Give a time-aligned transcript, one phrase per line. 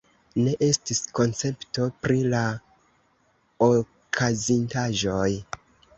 [0.45, 2.41] Ne estis koncepto pri la
[3.69, 5.29] okazintaĵoj.